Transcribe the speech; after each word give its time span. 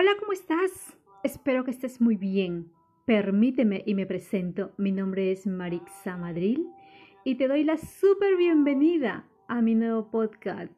Hola, 0.00 0.12
¿cómo 0.20 0.32
estás? 0.32 0.96
Espero 1.24 1.64
que 1.64 1.72
estés 1.72 2.00
muy 2.00 2.14
bien. 2.14 2.70
Permíteme 3.04 3.82
y 3.84 3.96
me 3.96 4.06
presento. 4.06 4.70
Mi 4.76 4.92
nombre 4.92 5.32
es 5.32 5.44
Marixa 5.44 6.16
Madril 6.16 6.68
y 7.24 7.34
te 7.34 7.48
doy 7.48 7.64
la 7.64 7.78
súper 7.78 8.36
bienvenida 8.36 9.24
a 9.48 9.60
mi 9.60 9.74
nuevo 9.74 10.08
podcast. 10.08 10.72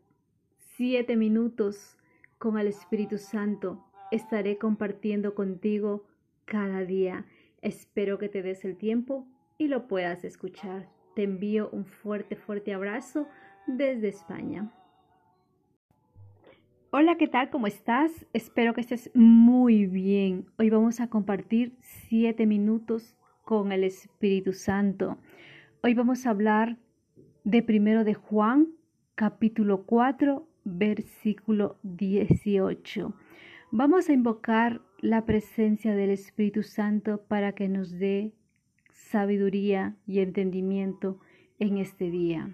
Siete 0.57 1.19
minutos 1.19 1.99
con 2.39 2.59
el 2.59 2.69
Espíritu 2.69 3.19
Santo. 3.19 3.85
Estaré 4.11 4.57
compartiendo 4.57 5.35
contigo 5.35 6.07
cada 6.47 6.81
día. 6.87 7.27
Espero 7.61 8.17
que 8.17 8.31
te 8.31 8.41
des 8.41 8.65
el 8.65 8.79
tiempo 8.79 9.27
y 9.59 9.69
lo 9.69 9.87
puedas 9.87 10.25
escuchar. 10.25 10.89
Te 11.15 11.25
envío 11.25 11.69
un 11.73 11.85
fuerte, 11.85 12.37
fuerte 12.37 12.73
abrazo 12.73 13.29
desde 13.67 14.09
España. 14.09 14.73
Hola, 16.93 17.17
¿qué 17.17 17.29
tal? 17.29 17.51
¿Cómo 17.51 17.69
estás? 17.69 18.27
Espero 18.33 18.75
que 18.75 18.81
estés 18.81 19.13
muy 19.15 19.87
bien. 19.87 20.47
Hoy 20.59 20.71
vamos 20.71 20.99
a 20.99 21.07
compartir 21.07 21.77
siete 21.83 22.47
minutos 22.47 23.15
con 23.45 23.71
el 23.71 23.85
Espíritu 23.85 24.53
Santo. 24.53 25.17
Hoy 25.85 25.95
vamos 25.95 26.27
a 26.27 26.31
hablar 26.31 26.79
de 27.45 27.63
primero 27.63 28.03
de 28.03 28.15
Juan, 28.15 28.67
capítulo 29.15 29.85
4, 29.85 30.45
versículo 30.65 31.79
18. 31.85 33.15
Vamos 33.71 34.09
a 34.09 34.13
invocar 34.13 34.81
la 34.99 35.25
presencia 35.25 35.95
del 35.95 36.11
Espíritu 36.11 36.65
Santo 36.65 37.23
para 37.29 37.53
que 37.53 37.69
nos 37.69 38.01
dé 38.01 38.33
sabiduría 38.91 39.95
y 40.09 40.19
entendimiento 40.19 41.21
en 41.61 41.79
este 41.79 42.11
día. 42.11 42.51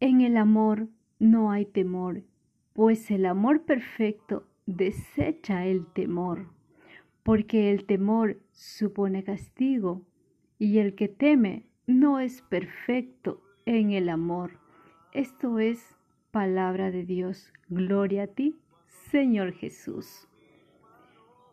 En 0.00 0.20
el 0.20 0.36
amor 0.36 0.88
no 1.18 1.50
hay 1.50 1.64
temor 1.64 2.24
pues 2.74 3.10
el 3.10 3.24
amor 3.24 3.62
perfecto 3.62 4.44
desecha 4.66 5.64
el 5.64 5.86
temor, 5.86 6.48
porque 7.22 7.70
el 7.70 7.86
temor 7.86 8.38
supone 8.52 9.24
castigo, 9.24 10.02
y 10.58 10.78
el 10.78 10.94
que 10.94 11.08
teme 11.08 11.66
no 11.86 12.20
es 12.20 12.42
perfecto 12.42 13.40
en 13.64 13.92
el 13.92 14.08
amor. 14.08 14.58
Esto 15.12 15.58
es 15.58 15.96
palabra 16.30 16.90
de 16.90 17.04
Dios. 17.04 17.52
Gloria 17.68 18.24
a 18.24 18.26
ti, 18.26 18.56
Señor 19.10 19.52
Jesús. 19.52 20.28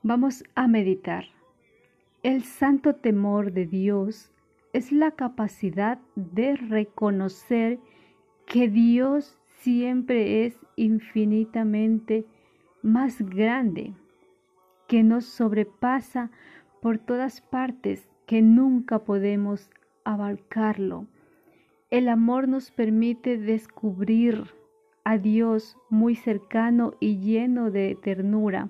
Vamos 0.02 0.44
a 0.56 0.68
meditar. 0.68 1.26
El 2.24 2.44
santo 2.44 2.96
temor 2.96 3.52
de 3.52 3.68
Dios 3.68 4.32
es 4.74 4.92
la 4.92 5.12
capacidad 5.12 6.00
de 6.16 6.56
reconocer 6.56 7.80
que 8.46 8.68
Dios 8.68 9.38
siempre 9.62 10.46
es 10.46 10.58
infinitamente 10.76 12.26
más 12.82 13.22
grande, 13.22 13.94
que 14.88 15.04
nos 15.04 15.26
sobrepasa 15.26 16.32
por 16.82 16.98
todas 16.98 17.42
partes, 17.42 18.10
que 18.26 18.42
nunca 18.42 19.00
podemos 19.00 19.70
abarcarlo. 20.04 21.06
El 21.92 22.10
amor 22.10 22.48
nos 22.48 22.72
permite 22.72 23.38
descubrir 23.38 24.46
a 25.04 25.18
Dios 25.18 25.78
muy 25.90 26.16
cercano 26.16 26.94
y 27.00 27.20
lleno 27.20 27.72
de 27.72 27.98
ternura, 28.02 28.70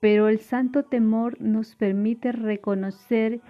pero 0.00 0.28
el 0.28 0.40
santo 0.40 0.84
temor 0.84 1.40
nos 1.40 1.74
permite 1.76 2.32
reconocer 2.32 3.40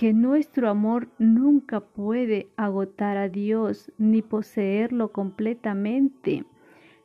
que 0.00 0.14
nuestro 0.14 0.70
amor 0.70 1.08
nunca 1.18 1.80
puede 1.80 2.48
agotar 2.56 3.18
a 3.18 3.28
Dios 3.28 3.92
ni 3.98 4.22
poseerlo 4.22 5.12
completamente, 5.12 6.46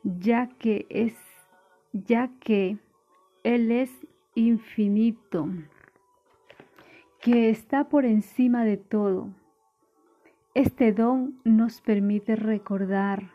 ya 0.02 0.48
que 0.58 0.86
es 0.88 1.14
ya 1.92 2.30
que 2.40 2.78
él 3.44 3.70
es 3.70 3.90
infinito, 4.34 5.46
que 7.20 7.50
está 7.50 7.90
por 7.90 8.06
encima 8.06 8.64
de 8.64 8.78
todo. 8.78 9.28
Este 10.54 10.94
don 10.94 11.38
nos 11.44 11.82
permite 11.82 12.34
recordar 12.34 13.30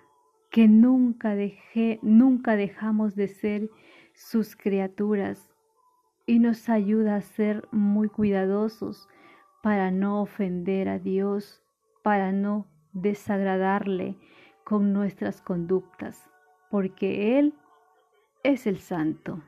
que 0.49 0.67
nunca 0.67 1.35
dejé, 1.35 1.99
nunca 2.01 2.55
dejamos 2.55 3.13
de 3.13 3.27
ser 3.27 3.69
sus 4.15 4.55
criaturas 4.55 5.51
y 6.25 6.39
nos 6.39 6.67
ayuda 6.67 7.17
a 7.17 7.21
ser 7.21 7.67
muy 7.71 8.09
cuidadosos 8.09 9.07
para 9.61 9.91
no 9.91 10.21
ofender 10.21 10.89
a 10.89 10.99
Dios, 10.99 11.61
para 12.03 12.31
no 12.31 12.67
desagradarle 12.93 14.17
con 14.63 14.93
nuestras 14.93 15.41
conductas, 15.41 16.29
porque 16.69 17.37
Él 17.39 17.53
es 18.43 18.67
el 18.67 18.79
santo. 18.79 19.41